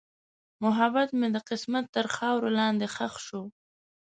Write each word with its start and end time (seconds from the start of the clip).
محبت 0.63 1.09
مې 1.19 1.27
د 1.35 1.37
قسمت 1.49 1.85
تر 1.95 2.05
خاورو 2.15 2.49
لاندې 2.59 2.85
ښخ 2.95 3.13
شو. 3.25 3.41